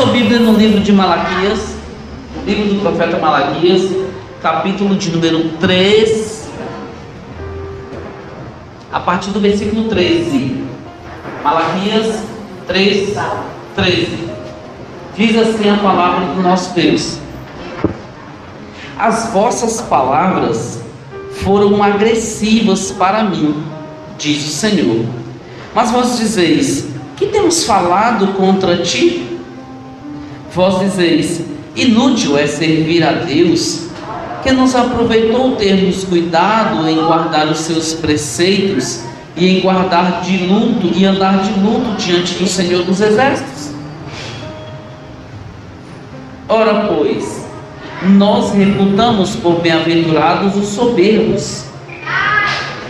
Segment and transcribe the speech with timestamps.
[0.00, 1.74] sua Bíblia no livro de Malaquias,
[2.46, 3.82] livro do profeta Malaquias,
[4.40, 6.48] capítulo de número 3,
[8.90, 10.64] a partir do versículo 13.
[11.44, 12.22] Malaquias
[12.66, 13.14] 3,
[13.76, 14.28] 13.
[15.18, 17.18] Diz assim a palavra do nosso Deus:
[18.98, 20.80] As vossas palavras
[21.42, 23.62] foram agressivas para mim,
[24.16, 25.04] diz o Senhor.
[25.74, 26.86] Mas vós dizeis:
[27.18, 29.29] Que temos falado contra ti?
[30.52, 31.42] Vós dizeis:
[31.76, 33.88] Inútil é servir a Deus,
[34.42, 39.04] que nos aproveitou termos cuidado em guardar os seus preceitos
[39.36, 43.70] e em guardar de luto e andar de luto diante do Senhor dos Exércitos.
[46.48, 47.46] Ora, pois,
[48.02, 51.64] nós reputamos por bem-aventurados os soberbos,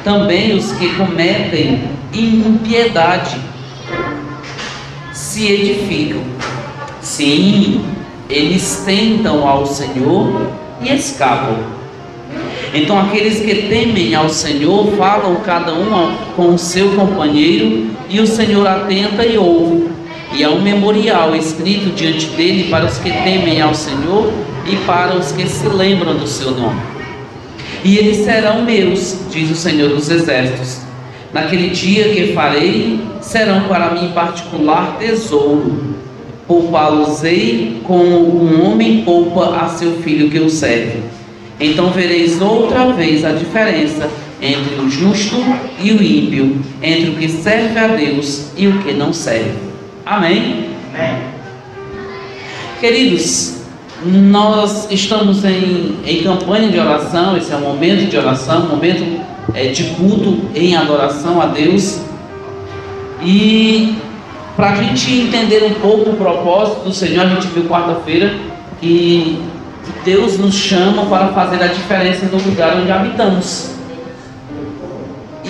[0.03, 3.39] também os que cometem impiedade
[5.13, 6.40] se edificam.
[7.01, 7.83] Sim,
[8.29, 10.51] eles tentam ao Senhor
[10.83, 11.59] e escapam.
[12.73, 18.27] Então, aqueles que temem ao Senhor falam cada um com o seu companheiro, e o
[18.27, 19.89] Senhor atenta e ouve.
[20.33, 24.33] E há um memorial escrito diante dele para os que temem ao Senhor
[24.71, 26.81] e para os que se lembram do seu nome.
[27.83, 30.83] E eles serão meus, diz o Senhor dos Exércitos.
[31.33, 36.00] Naquele dia que farei, serão para mim particular tesouro.
[36.51, 40.99] Poupá-los-ei como um homem poupa a seu filho que o serve.
[41.61, 44.11] Então vereis outra vez a diferença
[44.43, 45.37] entre o justo
[45.81, 49.53] e o ímpio, entre o que serve a Deus e o que não serve.
[50.05, 50.71] Amém?
[50.93, 51.23] Amém.
[52.81, 53.61] Queridos,
[54.05, 59.21] nós estamos em, em campanha de oração, esse é um momento de oração, um momento
[59.55, 62.01] é, de culto em adoração a Deus.
[63.23, 63.95] E
[64.57, 68.35] para a gente entender um pouco o propósito do Senhor, a gente viu quarta-feira
[68.81, 69.43] que
[70.05, 73.71] Deus nos chama para fazer a diferença no lugar onde habitamos.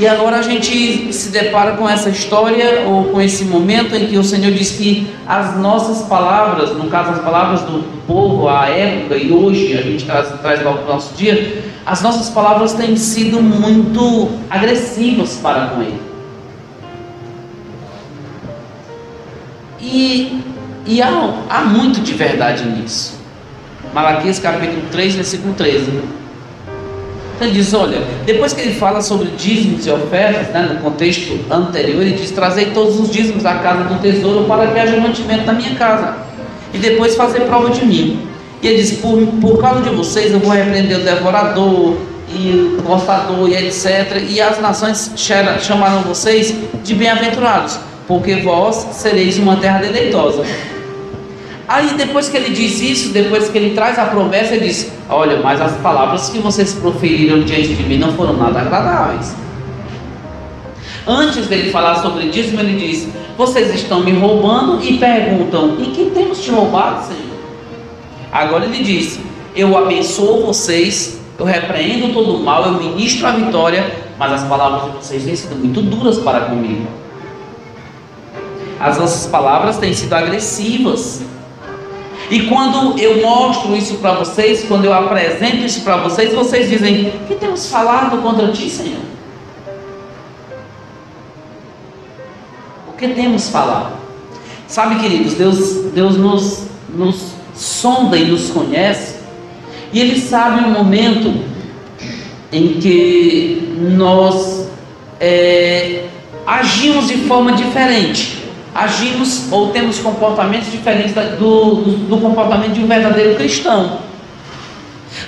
[0.00, 4.16] E agora a gente se depara com essa história ou com esse momento em que
[4.16, 9.16] o Senhor diz que as nossas palavras, no caso as palavras do povo à época
[9.16, 12.96] e hoje a gente traz, traz logo para o nosso dia, as nossas palavras têm
[12.96, 16.09] sido muito agressivas para com Ele.
[19.90, 20.40] E,
[20.86, 21.08] e há,
[21.48, 23.18] há muito de verdade nisso.
[23.92, 25.90] Malaquias capítulo 3, versículo 13.
[27.34, 31.40] Então ele diz: olha, depois que ele fala sobre dízimos e ofertas, né, no contexto
[31.50, 35.46] anterior, ele diz: trazei todos os dízimos à casa do tesouro para que haja mantimento
[35.46, 36.18] na minha casa,
[36.72, 38.28] e depois fazer prova de mim.
[38.62, 41.96] E ele diz: por, por causa de vocês, eu vou repreender o devorador,
[42.28, 44.22] e o gostador, e etc.
[44.28, 47.78] E as nações chamarão vocês de bem-aventurados,
[48.10, 50.44] porque vós sereis uma terra deleitosa.
[51.68, 55.36] Aí depois que ele diz isso, depois que ele traz a promessa, ele diz: Olha,
[55.40, 59.32] mas as palavras que vocês proferiram diante de mim não foram nada agradáveis.
[61.06, 66.10] Antes dele falar sobre dízimo, ele diz: Vocês estão me roubando e perguntam: Em que
[66.10, 67.38] temos te roubado, Senhor?
[68.32, 69.20] Agora ele diz:
[69.54, 73.88] Eu abençoo vocês, eu repreendo todo o mal, eu ministro a vitória,
[74.18, 76.99] mas as palavras de vocês têm sido muito duras para comigo.
[78.80, 81.20] As nossas palavras têm sido agressivas.
[82.30, 87.12] E quando eu mostro isso para vocês, quando eu apresento isso para vocês, vocês dizem:
[87.28, 89.02] que temos falado contra ti, Senhor?
[92.88, 93.92] O que temos falado?
[94.66, 95.58] Sabe, queridos, Deus,
[95.92, 99.16] Deus nos, nos sonda e nos conhece,
[99.92, 101.34] e Ele sabe o momento
[102.50, 104.68] em que nós
[105.18, 106.04] é,
[106.46, 108.39] agimos de forma diferente
[108.84, 113.98] agimos ou temos comportamentos diferentes do, do, do comportamento de um verdadeiro cristão.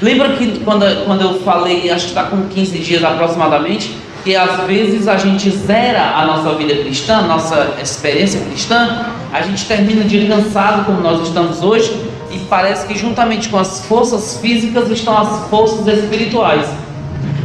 [0.01, 4.65] Lembra que quando, quando eu falei, acho que está com 15 dias aproximadamente, que às
[4.67, 10.27] vezes a gente zera a nossa vida cristã, nossa experiência cristã, a gente termina de
[10.27, 11.93] cansado como nós estamos hoje
[12.31, 16.67] e parece que juntamente com as forças físicas estão as forças espirituais.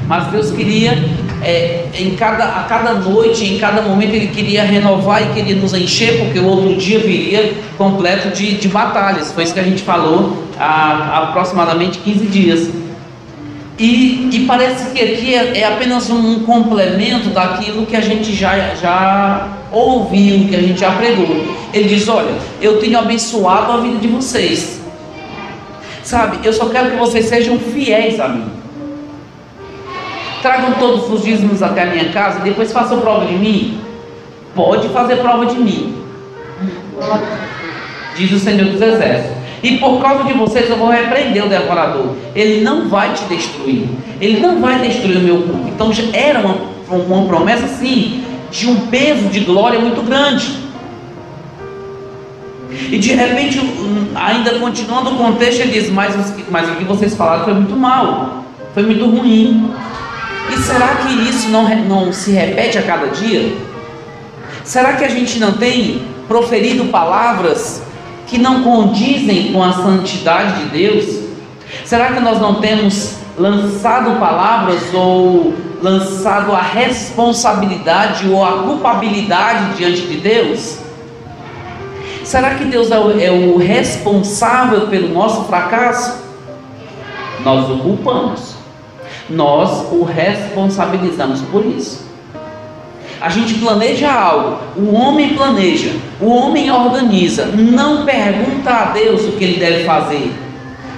[0.08, 0.98] Mas Deus queria
[1.44, 5.74] é, em cada, a cada noite, em cada momento, ele queria renovar e queria nos
[5.74, 9.32] encher, porque o outro dia viria completo de, de batalhas.
[9.32, 12.70] Foi isso que a gente falou há, aproximadamente 15 dias.
[13.80, 18.74] E, e, parece que aqui é, é, apenas um complemento daquilo que a gente já,
[18.74, 21.46] já ouviu, que a gente já pregou.
[21.72, 24.82] Ele diz: Olha, eu tenho abençoado a vida de vocês.
[26.02, 28.57] Sabe, eu só quero que vocês sejam fiéis a mim.
[30.48, 33.82] Tragam todos os dízimos até a minha casa e depois façam prova de mim.
[34.56, 35.94] Pode fazer prova de mim.
[38.16, 39.36] diz o Senhor dos Exércitos.
[39.62, 42.16] E por causa de vocês eu vou repreender o devorador.
[42.34, 43.90] Ele não vai te destruir.
[44.22, 45.68] Ele não vai destruir o meu povo.
[45.68, 46.56] Então era uma,
[46.96, 50.48] uma promessa assim de um peso de glória muito grande.
[52.90, 53.60] E de repente,
[54.16, 56.16] ainda continuando o contexto, ele diz: mas,
[56.50, 59.74] mas o que vocês falaram foi muito mal, foi muito ruim.
[60.50, 63.54] E será que isso não, não se repete a cada dia?
[64.64, 67.82] Será que a gente não tem proferido palavras
[68.28, 71.20] que não condizem com a santidade de Deus?
[71.86, 80.02] Será que nós não temos lançado palavras ou lançado a responsabilidade ou a culpabilidade diante
[80.02, 80.80] de Deus?
[82.24, 86.22] Será que Deus é o, é o responsável pelo nosso fracasso?
[87.46, 88.57] Nós o culpamos,
[89.30, 92.06] nós o responsabilizamos por isso.
[93.20, 95.92] A gente planeja algo, o homem planeja,
[96.22, 100.32] o homem organiza, não pergunta a Deus o que ele deve fazer,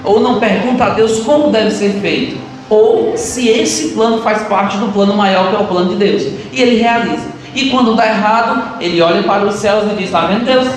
[0.03, 2.37] ou não pergunta a Deus como deve ser feito,
[2.69, 6.23] ou se esse plano faz parte do plano maior que é o plano de Deus,
[6.51, 7.39] e ele realiza.
[7.55, 10.67] E quando dá errado, ele olha para os céus e diz: Está vendo, Deus?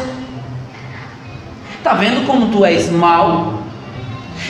[1.77, 3.62] Está vendo como tu és mal?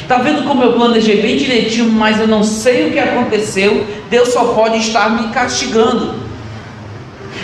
[0.00, 3.86] Está vendo como eu planejei bem direitinho, mas eu não sei o que aconteceu?
[4.10, 6.14] Deus só pode estar me castigando.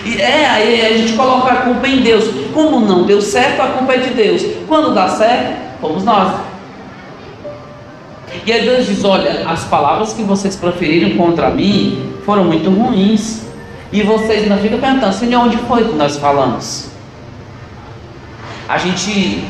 [0.05, 2.25] E é, aí a gente coloca a culpa em Deus.
[2.55, 4.43] Como não deu certo, a culpa é de Deus.
[4.67, 6.41] Quando dá certo, fomos nós.
[8.45, 13.47] E aí Deus diz: Olha, as palavras que vocês proferiram contra mim foram muito ruins.
[13.91, 16.89] E vocês não ficam perguntando, Senhor, onde foi que nós falamos?
[18.69, 19.43] A gente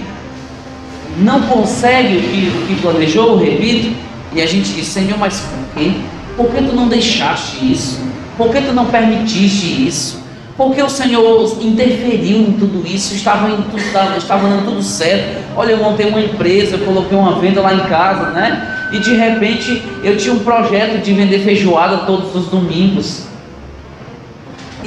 [1.17, 3.95] não consegue o que, o que planejou, repito,
[4.35, 5.93] e a gente diz, Senhor, mas por quê?
[6.37, 8.01] Por que tu não deixaste isso?
[8.37, 10.23] Por que tu não permitiste isso?
[10.57, 13.81] Porque o Senhor interferiu em tudo isso, estava, em tudo,
[14.17, 15.41] estava dando tudo certo.
[15.57, 18.91] Olha, eu montei uma empresa, eu coloquei uma venda lá em casa, né?
[18.93, 23.28] E de repente eu tinha um projeto de vender feijoada todos os domingos.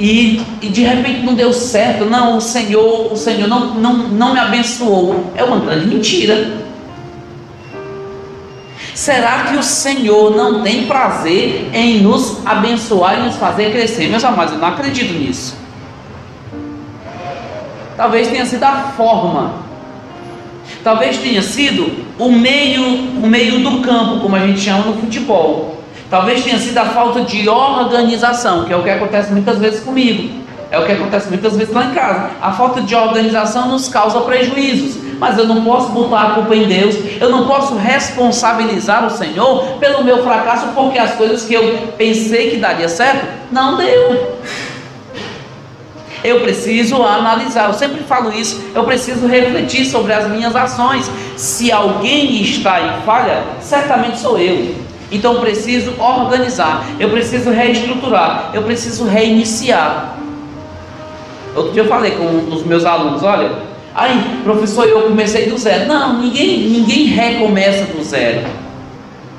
[0.02, 2.04] E, e de repente não deu certo.
[2.06, 5.32] Não, o Senhor, o Senhor não, não, não me abençoou.
[5.36, 6.54] É uma grande mentira.
[8.96, 14.08] Será que o Senhor não tem prazer em nos abençoar e nos fazer crescer?
[14.08, 15.56] Meus amados, eu não acredito nisso.
[17.96, 19.54] Talvez tenha sido a forma.
[20.82, 22.82] Talvez tenha sido o meio,
[23.22, 25.80] o meio do campo, como a gente chama no futebol.
[26.12, 30.42] Talvez tenha sido a falta de organização, que é o que acontece muitas vezes comigo.
[30.70, 32.32] É o que acontece muitas vezes lá em casa.
[32.42, 35.02] A falta de organização nos causa prejuízos.
[35.18, 36.96] Mas eu não posso botar a culpa em Deus.
[37.18, 42.50] Eu não posso responsabilizar o Senhor pelo meu fracasso, porque as coisas que eu pensei
[42.50, 44.36] que daria certo, não deu.
[46.22, 51.10] Eu preciso analisar, eu sempre falo isso, eu preciso refletir sobre as minhas ações.
[51.38, 54.91] Se alguém está em falha, certamente sou eu.
[55.12, 60.16] Então eu preciso organizar, eu preciso reestruturar, eu preciso reiniciar.
[61.54, 63.52] Outro dia eu falei com um dos meus alunos, olha,
[63.94, 65.86] aí, professor, eu comecei do zero.
[65.86, 68.46] Não, ninguém, ninguém recomeça do zero.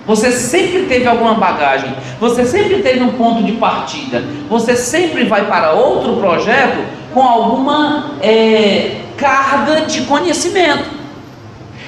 [0.05, 5.47] Você sempre teve alguma bagagem, você sempre teve um ponto de partida, você sempre vai
[5.47, 6.83] para outro projeto
[7.13, 10.89] com alguma é, carga de conhecimento.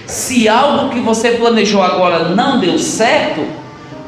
[0.07, 3.45] Se algo que você planejou agora não deu certo,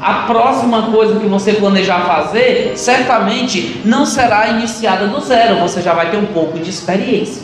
[0.00, 5.92] a próxima coisa que você planejar fazer certamente não será iniciada do zero, você já
[5.92, 7.42] vai ter um pouco de experiência.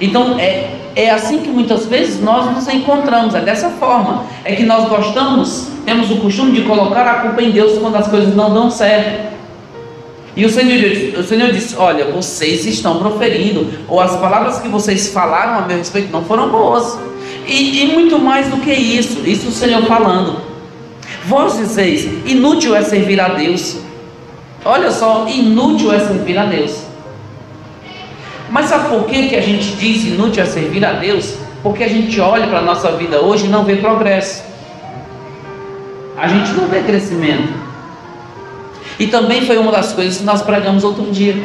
[0.00, 4.24] Então é, é assim que muitas vezes nós nos encontramos, é dessa forma.
[4.44, 8.06] É que nós gostamos, temos o costume de colocar a culpa em Deus quando as
[8.06, 9.34] coisas não dão certo.
[10.36, 15.08] E o Senhor, o Senhor disse: Olha, vocês estão proferindo, ou as palavras que vocês
[15.08, 16.98] falaram a meu respeito não foram boas.
[17.46, 20.40] E, e muito mais do que isso, isso o Senhor falando.
[21.26, 23.78] Vós dizeis: inútil é servir a Deus.
[24.64, 26.84] Olha só, inútil é servir a Deus.
[28.50, 31.34] Mas sabe por que, que a gente diz inútil é servir a Deus?
[31.62, 34.42] Porque a gente olha para a nossa vida hoje e não vê progresso.
[36.16, 37.52] A gente não vê crescimento.
[38.98, 41.36] E também foi uma das coisas que nós pregamos outro dia.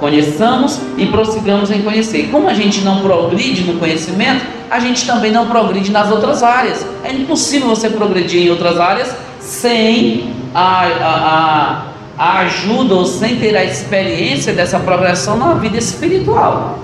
[0.00, 2.30] Conheçamos e prossigamos em conhecer.
[2.30, 6.86] Como a gente não progride no conhecimento, a gente também não progride nas outras áreas.
[7.04, 11.82] É impossível você progredir em outras áreas sem a, a,
[12.16, 16.78] a ajuda ou sem ter a experiência dessa progressão na vida espiritual.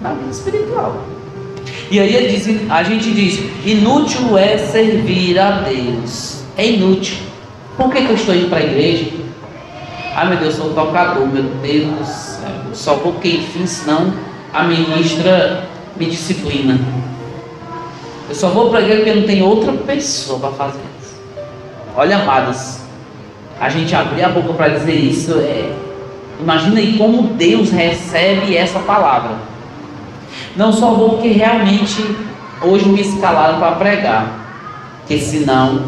[0.00, 1.02] Na vida espiritual.
[1.90, 6.42] E aí diz, a gente diz: inútil é servir a Deus.
[6.56, 7.16] É inútil.
[7.76, 9.17] Por que, que eu estou indo para a igreja?
[10.20, 12.50] Ah, meu Deus, sou tocador, meu Deus do céu.
[12.74, 14.12] Só porque enfim, senão
[14.52, 16.76] a ministra me disciplina.
[18.28, 21.14] Eu só vou para porque não tem outra pessoa para fazer isso.
[21.96, 22.80] Olha, amados,
[23.60, 25.72] a gente abrir a boca para dizer isso é.
[26.40, 29.36] Imagina aí como Deus recebe essa palavra.
[30.56, 32.04] Não só vou porque realmente
[32.60, 34.26] hoje me escalaram para pregar.
[34.98, 35.84] Porque senão.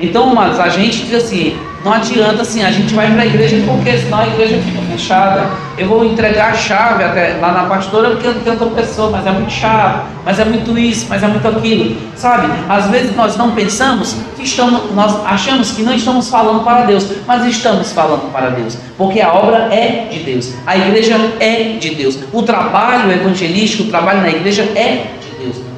[0.00, 3.56] Então, amados, a gente diz assim, não adianta assim, a gente vai para a igreja
[3.66, 5.50] porque senão a igreja fica fechada.
[5.78, 9.26] Eu vou entregar a chave até lá na pastora porque não tem outra pessoa, mas
[9.26, 11.96] é muito chato, mas é muito isso, mas é muito aquilo.
[12.16, 12.52] Sabe?
[12.68, 17.06] Às vezes nós não pensamos que estamos, nós achamos que não estamos falando para Deus,
[17.26, 21.94] mas estamos falando para Deus, porque a obra é de Deus, a igreja é de
[21.94, 25.19] Deus, o trabalho evangelístico, o trabalho na igreja é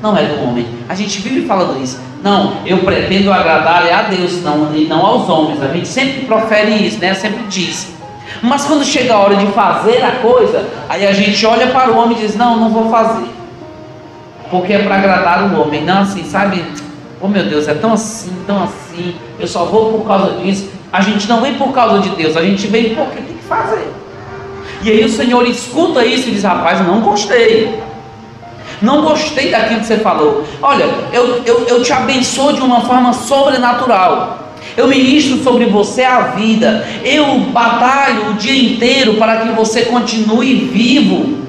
[0.02, 0.66] não é do homem.
[0.88, 2.00] A gente vive falando isso.
[2.22, 5.62] Não, eu pretendo agradar a Deus, não, e não aos homens.
[5.62, 7.14] A gente sempre profere isso, né?
[7.14, 7.92] Sempre diz.
[8.42, 11.96] Mas quando chega a hora de fazer a coisa, aí a gente olha para o
[11.96, 13.26] homem e diz: Não, não vou fazer.
[14.50, 15.84] Porque é para agradar o homem.
[15.84, 16.64] Não, assim, sabe?
[17.20, 19.14] Oh meu Deus, é tão assim, tão assim.
[19.38, 20.68] Eu só vou por causa disso.
[20.92, 23.88] A gente não vem por causa de Deus, a gente vem porque tem que fazer.
[24.82, 27.80] E aí o Senhor escuta isso e diz: Rapaz, eu não gostei.
[28.82, 30.44] Não gostei daquilo que você falou.
[30.60, 34.38] Olha, eu, eu, eu te abençoo de uma forma sobrenatural.
[34.76, 36.86] Eu ministro sobre você a vida.
[37.04, 41.41] Eu batalho o dia inteiro para que você continue vivo.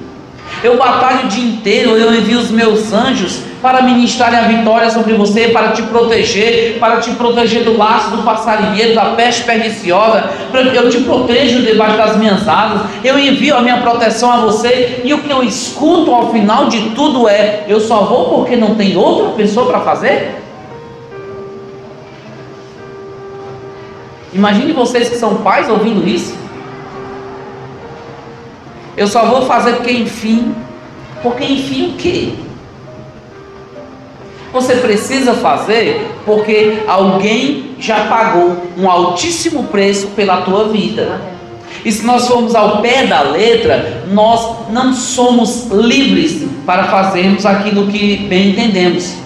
[0.64, 5.12] Eu batalho o dia inteiro, eu envio os meus anjos para ministrarem a vitória sobre
[5.12, 10.30] você, para te proteger, para te proteger do laço do passarinheiro, da peste perniciosa.
[10.74, 12.80] Eu te protejo debaixo das minhas asas.
[13.04, 15.02] Eu envio a minha proteção a você.
[15.04, 18.74] E o que eu escuto ao final de tudo é: eu só vou porque não
[18.74, 20.42] tem outra pessoa para fazer?
[24.32, 26.43] Imagine vocês que são pais ouvindo isso.
[28.96, 30.54] Eu só vou fazer porque enfim.
[31.22, 32.34] Porque enfim o quê?
[34.52, 41.20] Você precisa fazer porque alguém já pagou um altíssimo preço pela tua vida.
[41.84, 47.88] E se nós formos ao pé da letra, nós não somos livres para fazermos aquilo
[47.88, 49.16] que bem entendemos.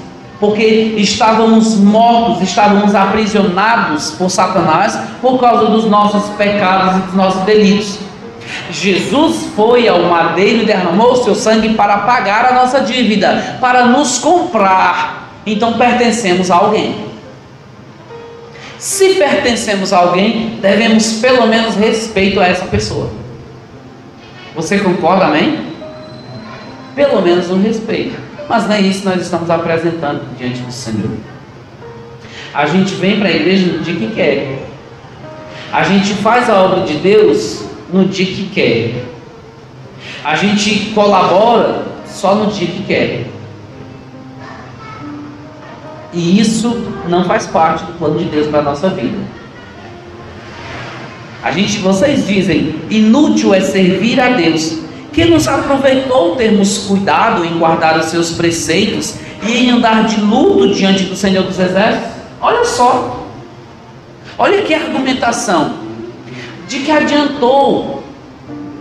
[0.41, 0.65] Porque
[0.97, 8.08] estávamos mortos, estávamos aprisionados por Satanás por causa dos nossos pecados e dos nossos delitos.
[8.71, 14.19] Jesus foi ao madeiro e derramou seu sangue para pagar a nossa dívida, para nos
[14.19, 15.33] comprar.
[15.47, 17.09] Então pertencemos a alguém.
[18.79, 23.11] Se pertencemos a alguém, devemos pelo menos respeito a essa pessoa.
[24.55, 25.67] Você concorda, amém?
[26.95, 28.17] Pelo menos um respeito.
[28.49, 31.11] Mas nem isso nós estamos apresentando diante do Senhor.
[32.55, 34.63] A gente vem para a igreja no dia que quer.
[35.73, 39.04] A gente faz a obra de Deus no dia que quer.
[40.25, 43.26] A gente colabora só no dia que quer.
[46.12, 49.18] E isso não faz parte do plano de Deus para a nossa vida.
[51.42, 54.78] A gente, vocês dizem, inútil é servir a Deus,
[55.12, 59.14] que nos aproveitou termos cuidado em guardar os seus preceitos
[59.47, 62.09] e em andar de luto diante do Senhor dos Exércitos.
[62.40, 63.26] Olha só,
[64.37, 65.88] olha que argumentação
[66.69, 68.03] de que adiantou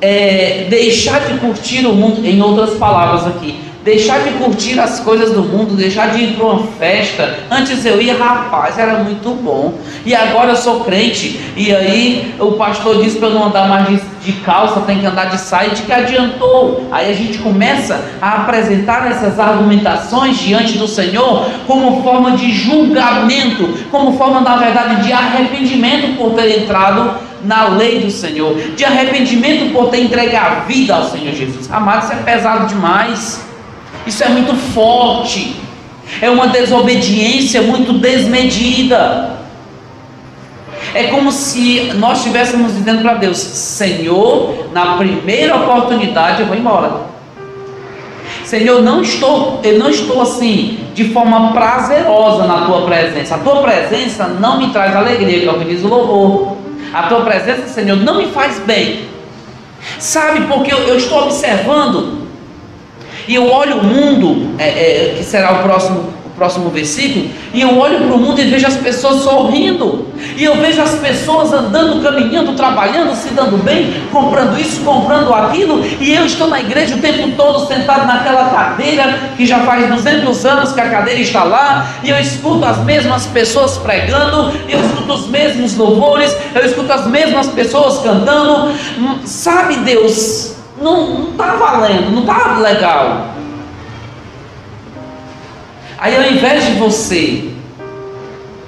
[0.01, 5.31] é, deixar de curtir o mundo, em outras palavras aqui, deixar de curtir as coisas
[5.31, 7.39] do mundo, deixar de ir para uma festa.
[7.49, 9.75] Antes eu ia, rapaz, era muito bom.
[10.05, 11.39] E agora eu sou crente.
[11.55, 15.05] E aí o pastor disse para eu não andar mais de, de calça, tem que
[15.05, 16.85] andar de saia, de que adiantou.
[16.91, 23.69] Aí a gente começa a apresentar essas argumentações diante do Senhor como forma de julgamento,
[23.89, 29.71] como forma, na verdade, de arrependimento por ter entrado na lei do Senhor, de arrependimento
[29.71, 31.71] por ter entregue a vida ao Senhor Jesus.
[31.71, 33.47] Amado, isso é pesado demais.
[34.05, 35.55] Isso é muito forte.
[36.21, 39.37] É uma desobediência muito desmedida.
[40.93, 47.07] É como se nós estivéssemos dizendo para Deus: Senhor, na primeira oportunidade eu vou embora.
[48.43, 53.35] Senhor, não estou, eu não estou assim de forma prazerosa na tua presença.
[53.35, 56.66] A tua presença não me traz alegria, que é o que diz o louvor.
[56.93, 59.07] A tua presença, Senhor, não me faz bem.
[59.99, 62.27] Sabe, porque eu, eu estou observando
[63.27, 67.77] e eu olho o mundo, é, é, que será o próximo, próximo versículo, e eu
[67.77, 70.05] olho para o mundo e vejo as pessoas sorrindo,
[70.37, 75.83] e eu vejo as pessoas andando, caminhando, trabalhando, se dando bem, comprando isso, comprando aquilo,
[75.99, 80.45] e eu estou na igreja o tempo todo sentado naquela cadeira que já faz 200
[80.45, 85.13] anos que a cadeira está lá, e eu escuto as mesmas pessoas pregando, eu escuto
[85.13, 88.71] os mesmos louvores, eu escuto as mesmas pessoas cantando.
[88.97, 93.36] Hum, sabe, Deus, não está valendo, não está legal.
[95.97, 97.49] Aí ao invés de você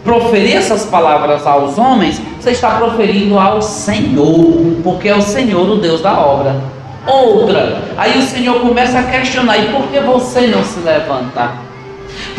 [0.04, 5.78] proferir essas palavras aos homens, você está proferindo ao Senhor, porque é o Senhor o
[5.78, 6.56] Deus da obra.
[7.06, 11.69] Outra, aí o Senhor começa a questionar: e por que você não se levanta?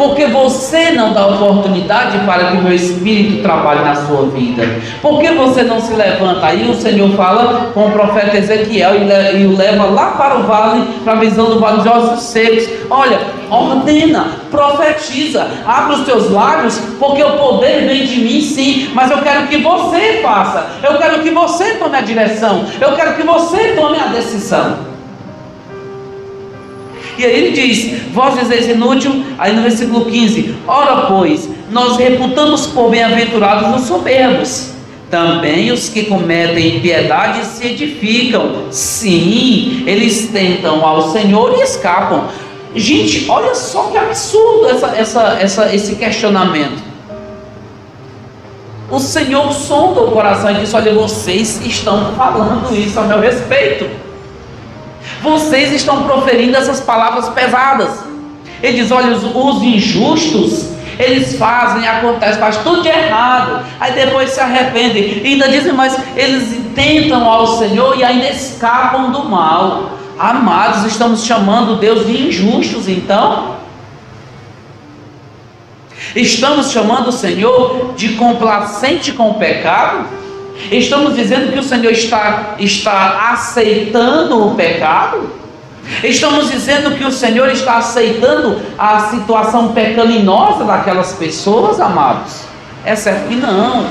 [0.00, 4.62] Porque você não dá oportunidade para que o meu espírito trabalhe na sua vida.
[5.02, 6.46] Porque você não se levanta?
[6.46, 10.86] Aí o Senhor fala com o profeta Ezequiel e o leva lá para o vale,
[11.04, 12.66] para a visão do vale de ossos secos.
[12.88, 13.18] Olha,
[13.50, 19.18] ordena, profetiza, abre os teus lábios, porque o poder vem de mim sim, mas eu
[19.18, 23.74] quero que você faça, eu quero que você tome a direção, eu quero que você
[23.74, 24.89] tome a decisão.
[27.20, 32.66] E aí ele diz: Vós dizeis inútil, aí no versículo 15: Ora, pois, nós reputamos
[32.68, 34.70] por bem-aventurados os soberbos.
[35.10, 38.70] Também os que cometem impiedade se edificam.
[38.70, 42.24] Sim, eles tentam ao Senhor e escapam.
[42.74, 46.82] Gente, olha só que absurdo essa, essa, essa, esse questionamento.
[48.90, 54.09] O Senhor sonda o coração e diz: Olha, vocês estão falando isso a meu respeito.
[55.22, 58.04] Vocês estão proferindo essas palavras pesadas.
[58.62, 64.30] Ele diz: olha, os, os injustos, eles fazem, acontece, faz tudo de errado, aí depois
[64.30, 69.98] se arrependem, e ainda dizem, mas eles tentam ao Senhor e ainda escapam do mal.
[70.18, 73.56] Amados, estamos chamando Deus de injustos, então?
[76.14, 80.19] Estamos chamando o Senhor de complacente com o pecado?
[80.70, 85.30] Estamos dizendo que o Senhor está, está aceitando o pecado?
[86.04, 92.42] Estamos dizendo que o Senhor está aceitando a situação pecaminosa daquelas pessoas, amados?
[92.84, 93.86] É certo que não.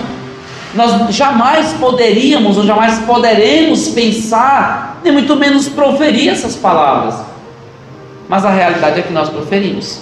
[0.73, 7.15] Nós jamais poderíamos ou jamais poderemos pensar, nem muito menos proferir essas palavras.
[8.29, 10.01] Mas a realidade é que nós proferimos.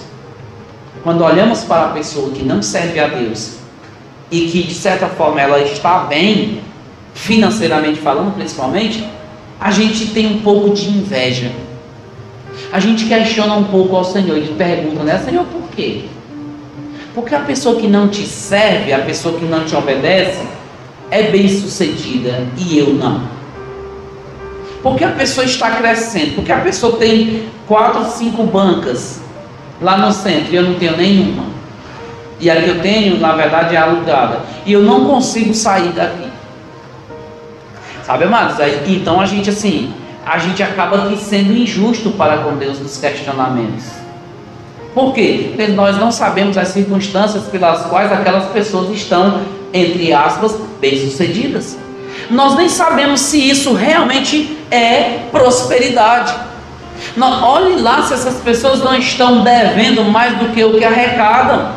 [1.02, 3.57] Quando olhamos para a pessoa que não serve a Deus
[4.30, 6.60] e que de certa forma ela está bem,
[7.14, 9.04] financeiramente falando principalmente,
[9.60, 11.50] a gente tem um pouco de inveja.
[12.72, 16.04] A gente questiona um pouco ao Senhor e pergunta, né, Senhor, por quê?
[17.14, 20.46] Porque a pessoa que não te serve, a pessoa que não te obedece,
[21.10, 23.22] é bem sucedida e eu não.
[24.82, 29.20] Porque a pessoa está crescendo, porque a pessoa tem quatro, cinco bancas
[29.80, 31.44] lá no centro e eu não tenho nenhuma.
[32.40, 34.40] E a que eu tenho, na verdade, é alugada.
[34.64, 36.28] E eu não consigo sair daqui.
[38.04, 38.56] Sabe, amados?
[38.86, 39.92] Então a gente, assim,
[40.24, 43.84] a gente acaba aqui sendo injusto para com Deus nos questionamentos.
[44.94, 45.46] Por quê?
[45.48, 51.76] Porque nós não sabemos as circunstâncias pelas quais aquelas pessoas estão, entre aspas, bem-sucedidas.
[52.30, 56.34] Nós nem sabemos se isso realmente é prosperidade.
[57.16, 61.70] Não, olhe lá se essas pessoas não estão devendo mais do que o que arrecadam.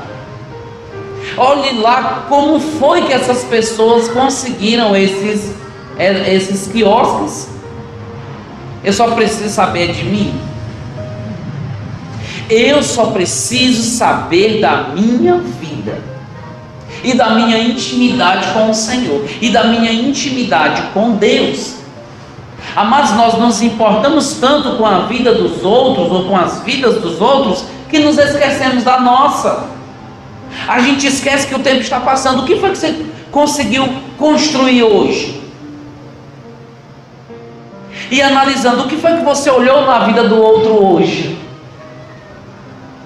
[1.38, 5.54] Olhe lá como foi que essas pessoas conseguiram esses,
[5.98, 7.50] é, esses quiosques.
[8.84, 10.34] Eu só preciso saber de mim.
[12.50, 15.98] Eu só preciso saber da minha vida
[17.04, 21.76] e da minha intimidade com o Senhor e da minha intimidade com Deus.
[22.76, 27.20] Mas nós nos importamos tanto com a vida dos outros ou com as vidas dos
[27.22, 29.81] outros que nos esquecemos da nossa.
[30.72, 32.44] A gente esquece que o tempo está passando.
[32.44, 35.42] O que foi que você conseguiu construir hoje?
[38.10, 41.38] E analisando o que foi que você olhou na vida do outro hoje.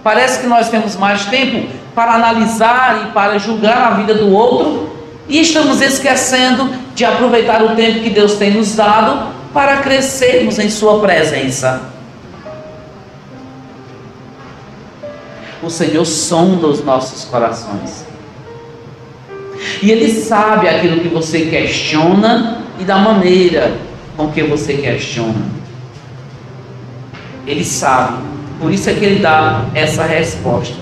[0.04, 4.95] Parece que nós temos mais tempo para analisar e para julgar a vida do outro
[5.28, 10.69] e estamos esquecendo de aproveitar o tempo que Deus tem nos dado para crescermos em
[10.69, 11.94] Sua presença.
[15.65, 18.06] O Senhor sonda os nossos corações.
[19.82, 23.78] E Ele sabe aquilo que você questiona e da maneira
[24.15, 25.56] com que você questiona.
[27.47, 28.23] Ele sabe.
[28.60, 30.75] Por isso é que Ele dá essa resposta.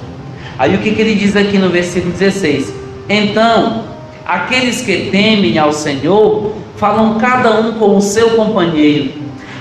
[0.58, 2.74] Aí o que, que ele diz aqui no versículo 16?
[3.10, 3.86] Então,
[4.26, 9.13] aqueles que temem ao Senhor falam cada um com o seu companheiro,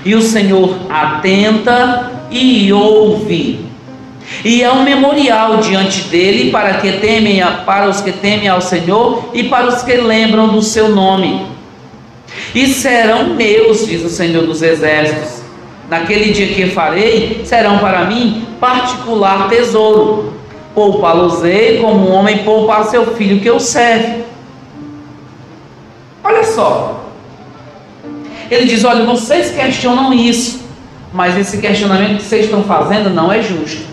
[0.05, 3.72] e o Senhor atenta e ouve
[4.45, 9.31] E é um memorial diante dele para que temem para os que temem ao Senhor
[9.33, 11.47] e para os que lembram do seu nome.
[12.55, 15.43] E serão meus, diz o Senhor dos Exércitos.
[15.89, 20.33] Naquele dia que farei, serão para mim particular tesouro.
[20.75, 24.25] Poupa-los-ei como um homem poupa a seu filho que o serve.
[26.25, 27.05] Olha só.
[28.51, 30.63] Ele diz: Olha, vocês questionam isso,
[31.13, 33.92] mas esse questionamento que vocês estão fazendo não é justo.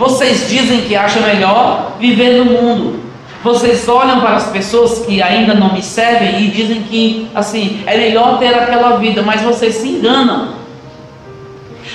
[0.00, 3.00] Vocês dizem que acham melhor viver no mundo.
[3.44, 7.98] Vocês olham para as pessoas que ainda não me servem e dizem que assim é
[7.98, 10.54] melhor ter aquela vida, mas vocês se enganam.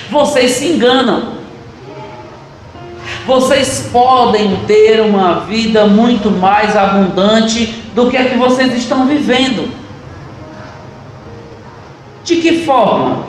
[0.08, 1.34] Vocês se enganam.
[3.26, 9.68] Vocês podem ter uma vida muito mais abundante do que a que vocês estão vivendo.
[12.22, 13.26] De que forma?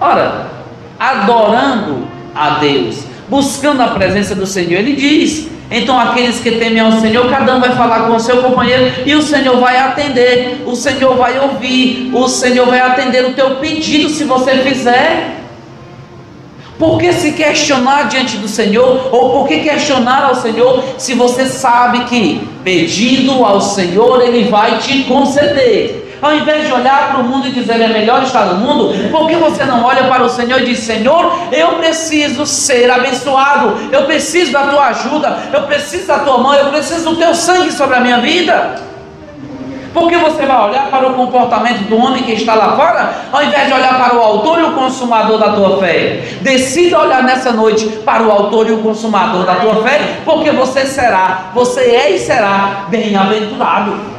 [0.00, 0.50] Ora,
[0.98, 4.78] adorando a Deus, buscando a presença do Senhor.
[4.78, 8.42] Ele diz: então aqueles que temem ao Senhor, cada um vai falar com o seu
[8.42, 13.32] companheiro e o Senhor vai atender, o Senhor vai ouvir, o Senhor vai atender o
[13.32, 15.34] teu pedido se você fizer.
[16.78, 19.08] Por que se questionar diante do Senhor?
[19.10, 24.78] Ou por que questionar ao Senhor se você sabe que pedindo ao Senhor Ele vai
[24.78, 26.05] te conceder?
[26.20, 29.26] Ao invés de olhar para o mundo e dizer é melhor estar no mundo, por
[29.28, 34.04] que você não olha para o Senhor e diz: Senhor, eu preciso ser abençoado, eu
[34.04, 37.96] preciso da tua ajuda, eu preciso da tua mão, eu preciso do teu sangue sobre
[37.96, 38.86] a minha vida?
[39.92, 43.66] Porque você vai olhar para o comportamento do homem que está lá fora, ao invés
[43.66, 46.22] de olhar para o autor e o consumador da tua fé.
[46.42, 50.84] Decida olhar nessa noite para o autor e o consumador da tua fé, porque você
[50.84, 54.15] será, você é e será bem-aventurado.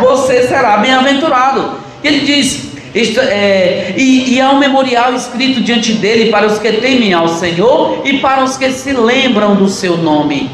[0.00, 1.72] Você será bem-aventurado.
[2.02, 6.72] Ele diz: isto, é, e, e há um memorial escrito diante dele para os que
[6.72, 10.50] temem ao Senhor e para os que se lembram do seu nome.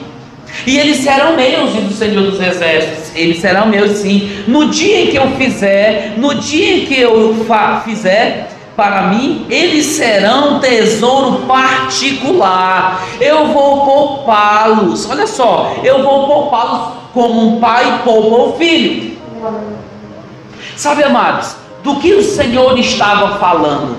[0.66, 3.10] E eles serão meus, diz o Senhor dos Exércitos.
[3.14, 4.30] Eles serão meus, sim.
[4.46, 7.44] No dia em que eu fizer, no dia em que eu
[7.84, 13.02] fizer, para mim, eles serão tesouro particular.
[13.20, 15.08] Eu vou poupá-los.
[15.08, 19.16] Olha só, eu vou poupá-los como um pai poupa o filho.
[20.76, 23.96] Sabe, amados, do que o Senhor estava falando?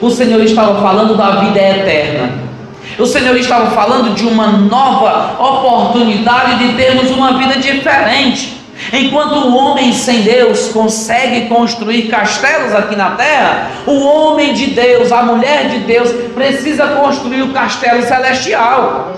[0.00, 2.50] O Senhor estava falando da vida eterna.
[2.98, 8.59] O Senhor estava falando de uma nova oportunidade de termos uma vida diferente.
[8.92, 15.12] Enquanto o homem sem Deus consegue construir castelos aqui na terra, o homem de Deus,
[15.12, 19.14] a mulher de Deus, precisa construir o castelo celestial.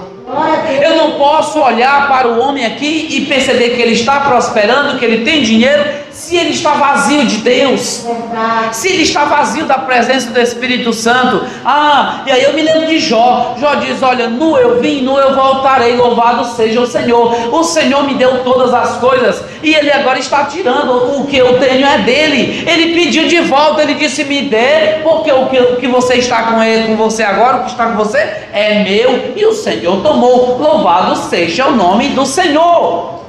[0.80, 5.04] Eu não posso olhar para o homem aqui e perceber que ele está prosperando, que
[5.04, 8.06] ele tem dinheiro, se ele está vazio de Deus,
[8.72, 11.44] se ele está vazio da presença do Espírito Santo.
[11.64, 13.56] Ah, e aí eu me lembro de Jó.
[13.58, 17.54] Jó diz: Olha, nu eu vim, nu eu voltarei, louvado seja o Senhor.
[17.54, 21.20] O Senhor me deu todas as coisas e ele agora está tirando.
[21.20, 22.64] O que eu tenho é dele.
[22.66, 26.42] Ele pediu de volta, ele disse: Me dê, porque o que, o que você está
[26.44, 29.32] com, ele, com você agora, o que está com você é meu.
[29.34, 30.58] E o Senhor tomou.
[30.58, 33.22] Louvado seja o nome do Senhor.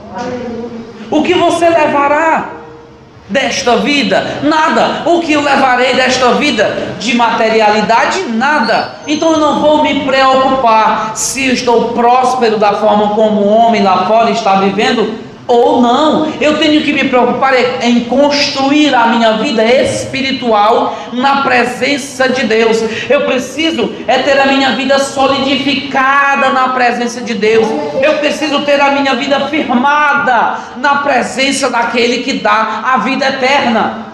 [1.10, 2.63] O que você levará?
[3.34, 4.40] Desta vida?
[4.44, 5.02] Nada.
[5.06, 6.94] O que eu levarei desta vida?
[7.00, 8.22] De materialidade?
[8.30, 8.92] Nada.
[9.08, 13.82] Então eu não vou me preocupar se eu estou próspero da forma como o homem
[13.82, 16.32] lá fora está vivendo ou não.
[16.40, 22.84] Eu tenho que me preocupar em construir a minha vida espiritual na presença de Deus.
[23.10, 27.68] Eu preciso é ter a minha vida solidificada na presença de Deus.
[28.02, 34.08] Eu preciso ter a minha vida firmada na presença daquele que dá a vida eterna.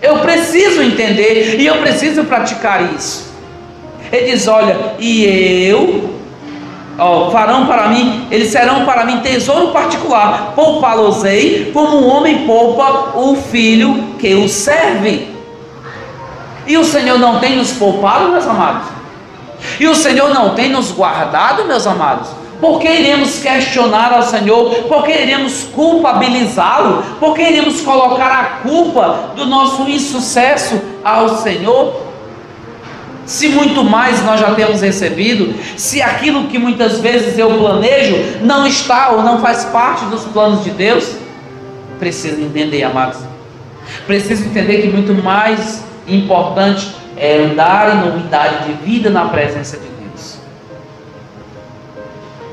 [0.00, 3.32] Eu preciso entender e eu preciso praticar isso.
[4.10, 5.24] Ele diz: Olha, e
[5.66, 6.21] eu
[7.32, 13.34] Farão para mim, eles serão para mim tesouro particular, poupá-los-ei, como um homem poupa o
[13.36, 15.32] filho que o serve.
[16.66, 18.88] E o Senhor não tem nos poupado, meus amados?
[19.80, 22.28] E o Senhor não tem nos guardado, meus amados?
[22.60, 24.70] Por que iremos questionar ao Senhor?
[24.84, 27.02] Por que iremos culpabilizá-lo?
[27.18, 32.11] Por que iremos colocar a culpa do nosso insucesso ao Senhor?
[33.24, 38.66] Se muito mais nós já temos recebido, se aquilo que muitas vezes eu planejo não
[38.66, 41.16] está ou não faz parte dos planos de Deus,
[41.98, 43.18] preciso entender, amados.
[44.06, 49.86] Preciso entender que muito mais importante é andar em novidade de vida na presença de
[49.86, 50.36] Deus.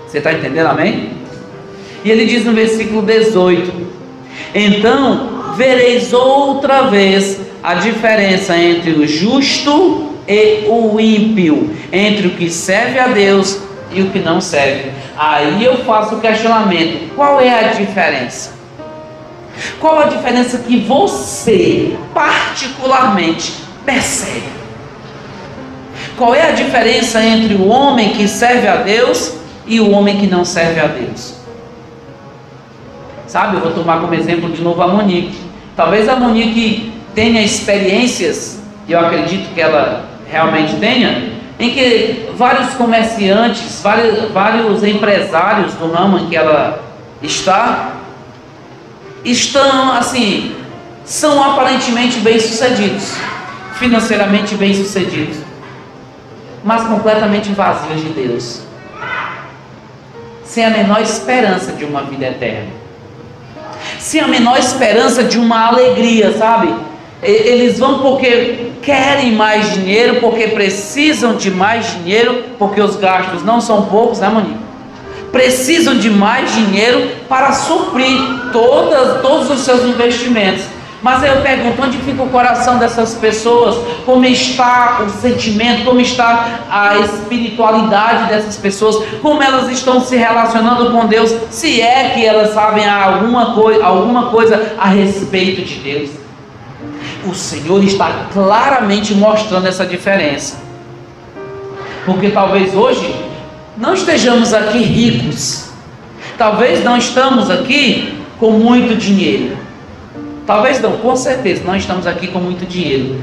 [0.05, 1.13] Você está entendendo, amém?
[2.03, 3.88] E ele diz no versículo 18:
[4.53, 10.09] Então vereis outra vez a diferença entre o justo e
[10.68, 13.60] o ímpio, entre o que serve a Deus
[13.92, 14.92] e o que não serve.
[15.18, 18.54] Aí eu faço o questionamento: qual é a diferença?
[19.80, 24.60] Qual a diferença que você, particularmente, percebe?
[26.18, 29.34] Qual é a diferença entre o homem que serve a Deus
[29.65, 31.36] e o homem que não serve a Deus?
[33.28, 35.38] Sabe, eu vou tomar como exemplo de novo a Monique.
[35.76, 42.74] Talvez a Monique tenha experiências, e eu acredito que ela realmente tenha, em que vários
[42.76, 46.82] comerciantes, vários, vários empresários do ramo em que ela
[47.22, 47.94] está,
[49.26, 50.56] estão assim,
[51.04, 53.13] são aparentemente bem-sucedidos,
[53.74, 55.38] financeiramente bem-sucedidos,
[56.63, 58.62] mas completamente vazios de Deus,
[60.46, 62.70] sem a menor esperança de uma vida eterna,
[63.98, 66.74] sem a menor esperança de uma alegria, sabe?
[67.21, 73.60] Eles vão porque querem mais dinheiro, porque precisam de mais dinheiro, porque os gastos não
[73.60, 74.58] são poucos, né, Monique?
[75.32, 78.17] Precisam de mais dinheiro para suprir
[78.51, 80.63] todas, todos os seus investimentos.
[81.01, 83.75] Mas eu pergunto, onde fica o coração dessas pessoas?
[84.05, 85.86] Como está o sentimento?
[85.86, 89.05] Como está a espiritualidade dessas pessoas?
[89.21, 91.34] Como elas estão se relacionando com Deus?
[91.51, 96.29] Se é que elas sabem alguma, coi alguma coisa a respeito de Deus
[97.25, 100.58] o Senhor está claramente mostrando essa diferença.
[102.05, 103.13] Porque talvez hoje
[103.77, 105.69] não estejamos aqui ricos,
[106.38, 109.58] talvez não estamos aqui com muito dinheiro.
[110.45, 113.21] Talvez não, com certeza, não estamos aqui com muito dinheiro,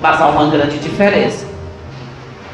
[0.00, 1.44] mas há uma grande diferença.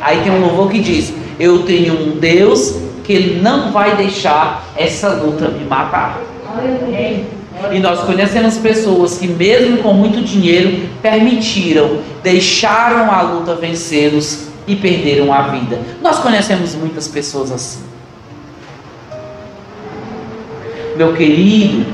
[0.01, 5.11] Aí tem um louvor que diz: Eu tenho um Deus que não vai deixar essa
[5.11, 6.21] luta me matar.
[6.49, 7.27] Amém.
[7.73, 14.77] E nós conhecemos pessoas que, mesmo com muito dinheiro, permitiram, deixaram a luta vencê-los e
[14.77, 15.79] perderam a vida.
[16.03, 17.83] Nós conhecemos muitas pessoas assim.
[20.97, 21.85] Meu querido,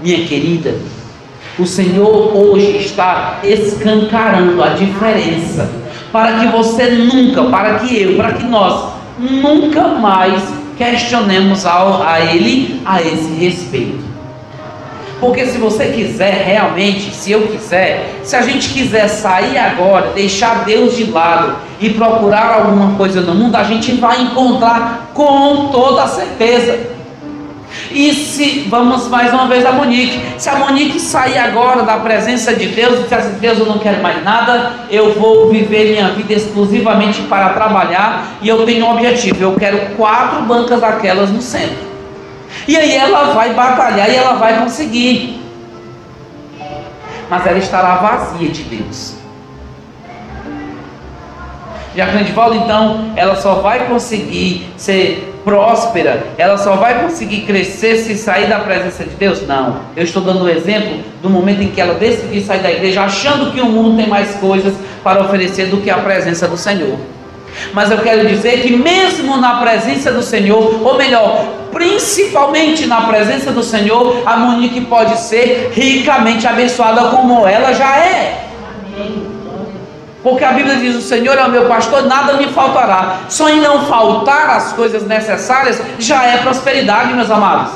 [0.00, 0.74] minha querida,
[1.58, 5.70] o Senhor hoje está escancarando a diferença
[6.12, 10.42] para que você nunca, para que eu, para que nós nunca mais
[10.76, 14.04] questionemos ao, a Ele a esse respeito.
[15.18, 20.64] Porque se você quiser realmente, se eu quiser, se a gente quiser sair agora, deixar
[20.64, 26.06] Deus de lado e procurar alguma coisa no mundo, a gente vai encontrar com toda
[26.06, 26.95] certeza.
[27.90, 32.54] E se, vamos mais uma vez a Monique, se a Monique sair agora da presença
[32.54, 36.08] de Deus e disser assim, Deus, eu não quero mais nada, eu vou viver minha
[36.10, 41.40] vida exclusivamente para trabalhar e eu tenho um objetivo, eu quero quatro bancas daquelas no
[41.40, 41.86] centro.
[42.66, 45.40] E aí ela vai batalhar e ela vai conseguir.
[47.28, 49.15] Mas ela estará vazia de Deus.
[51.96, 57.96] E a Candivaldo, então, ela só vai conseguir ser próspera, ela só vai conseguir crescer
[57.96, 59.46] se sair da presença de Deus?
[59.46, 59.80] Não.
[59.96, 63.50] Eu estou dando um exemplo do momento em que ela decidiu sair da igreja, achando
[63.50, 66.98] que o mundo tem mais coisas para oferecer do que a presença do Senhor.
[67.72, 73.52] Mas eu quero dizer que, mesmo na presença do Senhor, ou melhor, principalmente na presença
[73.52, 78.48] do Senhor, a Monique pode ser ricamente abençoada como ela já é.
[78.94, 79.35] Amém.
[80.26, 83.18] Porque a Bíblia diz: O Senhor é o meu pastor, nada me faltará.
[83.28, 87.70] Só em não faltar as coisas necessárias já é prosperidade, meus amados.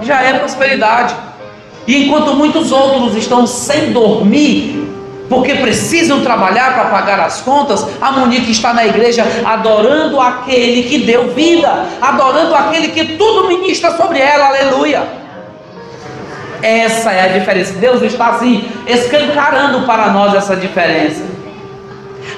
[0.00, 1.14] Já é prosperidade.
[1.86, 4.90] E enquanto muitos outros estão sem dormir,
[5.28, 11.00] porque precisam trabalhar para pagar as contas, a Monique está na igreja adorando aquele que
[11.00, 15.21] deu vida, adorando aquele que tudo ministra sobre ela, aleluia.
[16.62, 17.74] Essa é a diferença.
[17.74, 21.24] Deus está assim, escancarando para nós essa diferença.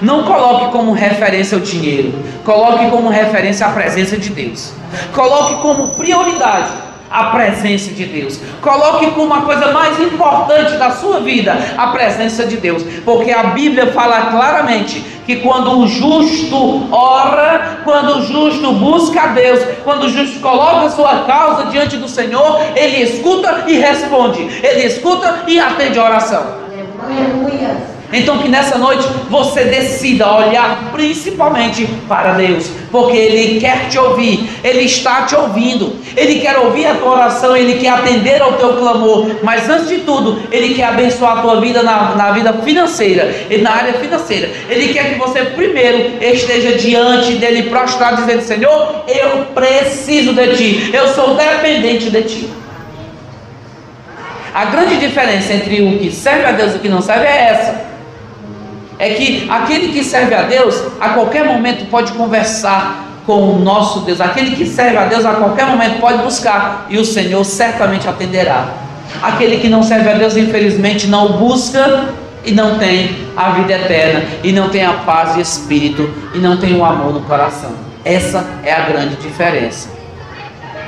[0.00, 4.72] Não coloque como referência o dinheiro, coloque como referência a presença de Deus.
[5.12, 6.72] Coloque como prioridade
[7.14, 8.40] a presença de Deus.
[8.60, 13.44] Coloque como uma coisa mais importante da sua vida a presença de Deus, porque a
[13.44, 20.04] Bíblia fala claramente que quando o justo ora, quando o justo busca a Deus, quando
[20.04, 25.60] o justo coloca sua causa diante do Senhor, ele escuta e responde, ele escuta e
[25.60, 26.64] atende a oração.
[27.00, 27.93] Aleluia.
[28.12, 34.48] Então que nessa noite você decida olhar principalmente para Deus, porque Ele quer te ouvir,
[34.62, 38.74] Ele está te ouvindo, Ele quer ouvir a tua oração, Ele quer atender ao teu
[38.74, 43.34] clamor, mas antes de tudo, Ele quer abençoar a tua vida na, na vida financeira
[43.50, 44.50] e na área financeira.
[44.68, 50.90] Ele quer que você primeiro esteja diante dele prostrado, dizendo: Senhor, eu preciso de ti,
[50.92, 52.50] eu sou dependente de ti.
[54.54, 57.48] A grande diferença entre o que serve a Deus e o que não serve é
[57.50, 57.93] essa.
[58.98, 64.00] É que aquele que serve a Deus, a qualquer momento pode conversar com o nosso
[64.00, 64.20] Deus.
[64.20, 68.68] Aquele que serve a Deus, a qualquer momento pode buscar e o Senhor certamente atenderá.
[69.22, 72.08] Aquele que não serve a Deus, infelizmente, não o busca
[72.44, 76.58] e não tem a vida eterna, e não tem a paz de espírito, e não
[76.58, 77.72] tem o amor no coração.
[78.04, 79.88] Essa é a grande diferença.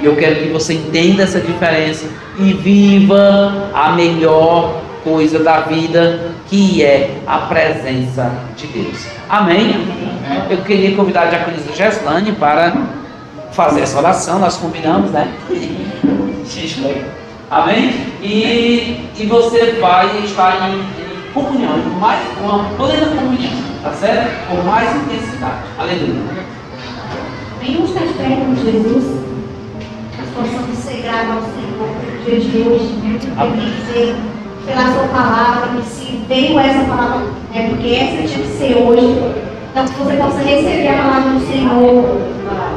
[0.02, 2.04] E eu quero que você entenda essa diferença
[2.38, 9.06] e viva a melhor coisa da vida, que é a presença de Deus.
[9.28, 9.86] Amém?
[10.50, 12.72] Eu queria convidar a diaconisa Geslane para
[13.52, 15.32] fazer essa oração, nós combinamos, né?
[17.48, 17.94] Amém?
[18.20, 24.48] E, e você vai estar em, em comunhão, mais, uma plena comunhão, tá certo?
[24.48, 25.62] Com mais intensidade.
[25.78, 26.44] Aleluia.
[27.60, 29.20] Venhamos estar perto de Jesus,
[30.18, 31.66] nós possamos ser gratos ao Senhor
[32.24, 33.18] dia de hoje, né?
[33.86, 34.35] dizer
[34.66, 39.46] pela sua palavra, que se veio essa palavra, é porque essa tinha que ser hoje.
[39.70, 42.20] Então que você possa receber a palavra do Senhor.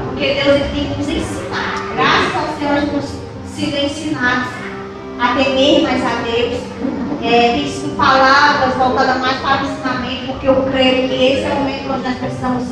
[0.09, 1.73] Porque Deus tem que nos ensinar.
[1.95, 3.05] Graças ao Senhor temos
[3.47, 4.49] sido ensinados
[5.19, 6.69] a temer mais a Deus.
[7.21, 11.55] É, sido palavras voltadas mais para o ensinamento, porque eu creio que esse é o
[11.55, 12.63] momento onde nós precisamos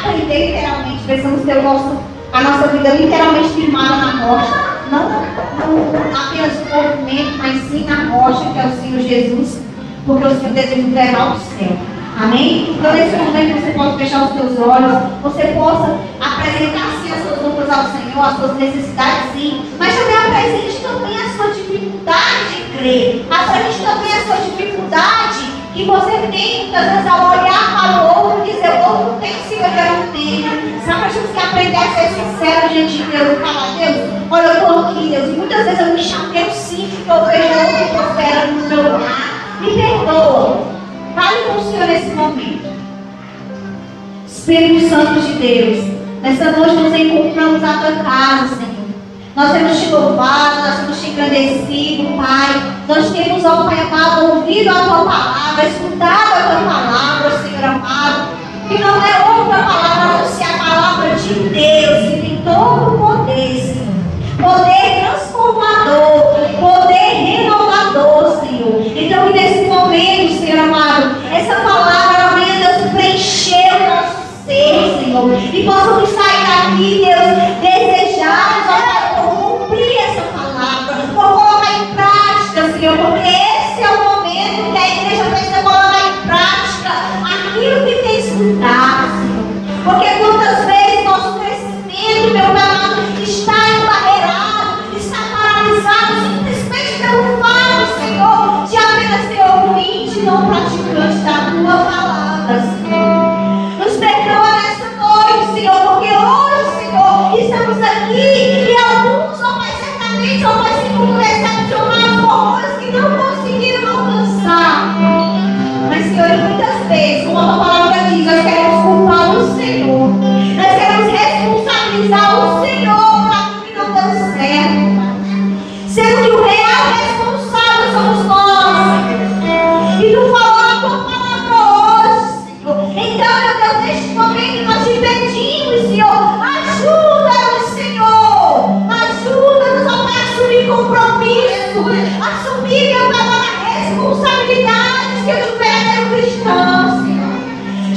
[0.00, 1.96] aprender literalmente, precisamos ter o nosso,
[2.32, 4.67] a nossa vida literalmente firmada na morte.
[4.90, 9.60] Não, não apenas no movimento, mas sim na rocha, que é o Senhor Jesus,
[10.06, 11.76] porque o Senhor deseja levar o céu.
[12.20, 12.74] Amém?
[12.76, 17.42] Então, nesse momento, você pode fechar os seus olhos, você possa apresentar sim as suas
[17.42, 22.78] lutas ao Senhor, as suas necessidades, sim, mas também apresente também a sua dificuldade de
[22.78, 28.24] crer, apresente também a sua dificuldade que você tem, muitas vezes, ao olhar para o
[28.24, 30.80] outro e dizer: o outro tem, Senhor, eu não tenho.
[30.84, 33.96] Sabe, nós temos que aprender a ser sincero diante de Deus e falar: Deus,
[34.30, 37.58] olha, eu estou aqui, Deus, e muitas vezes eu me chateio sim, porque eu vejo
[37.58, 39.38] outro prosperando no meu lugar.
[39.60, 40.78] Me perdoa.
[41.14, 42.68] Fale com o Senhor nesse momento.
[44.26, 45.84] Espírito Santo de Deus,
[46.22, 48.77] nessa noite nos encontramos à tua casa, Senhor.
[49.38, 52.60] Nós temos te louvado, nós temos te engrandecido, Pai.
[52.88, 58.30] Nós temos, ó Pai amado, ouvido a tua palavra, escutado a tua palavra, Senhor amado.
[58.66, 62.94] Que não é outra palavra a não ser a palavra de Deus, que tem todo
[62.94, 63.86] o poder, Senhor.
[64.42, 68.82] Poder transformador, poder renovador, Senhor.
[68.96, 75.30] Então, que nesse momento, Senhor amado, essa palavra venha, Deus, preencher o nosso ser, Senhor.
[75.54, 77.97] E possamos sair daqui, Deus, desejados,
[82.98, 84.87] porque esse é o momento que a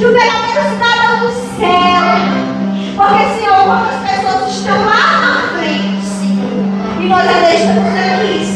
[0.01, 2.01] De verdadeiro cidadão do céu.
[2.95, 7.01] Porque, Senhor, quantas pessoas estão lá na frente, Senhor.
[7.01, 8.50] E nós ainda estamos aqui,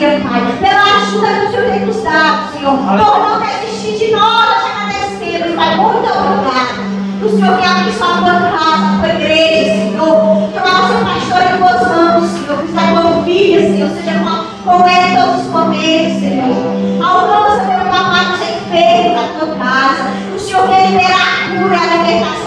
[0.00, 4.12] dia, Pai, pela ajuda que o Senhor tem nos dado, Senhor, por não desistir de
[4.12, 6.80] nós, te agradecemos, Pai, muito obrigado.
[7.22, 11.62] O Senhor que abre sua tua casa, tua igreja, Senhor, que o nosso pastor e
[11.62, 16.18] os anos, Senhor, que está com filha, Senhor, seja com, com ele todos os momentos,
[16.18, 17.06] Senhor.
[17.06, 21.96] Alcança, meu papai, os enfermos da tua casa, o Senhor quer liberar a cura, a
[21.96, 22.39] libertação.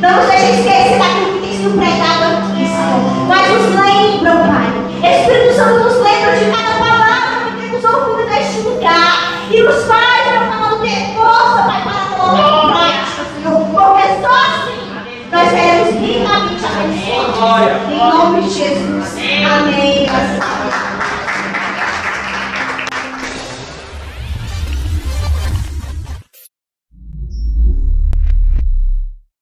[0.00, 1.19] Não nos deixe esquecer.